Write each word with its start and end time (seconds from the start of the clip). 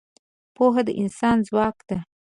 پوهه 0.55 0.81
د 0.87 0.89
انسان 1.01 1.37
ځواک 1.47 1.77
ده. 1.89 1.97